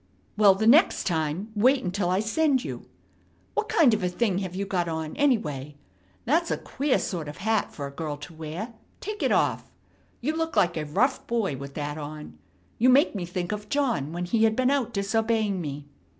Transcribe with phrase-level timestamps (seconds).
[0.35, 2.89] "Well, the next time wait until I send you.
[3.53, 5.77] What kind of a thing have you got on, anyway?
[6.25, 8.73] That's a queer sort of a hat for a girl to wear.
[8.99, 9.71] Take it off.
[10.19, 12.39] You look like a rough boy with that on.
[12.79, 15.85] You make me think of John when he had been out disobeying me."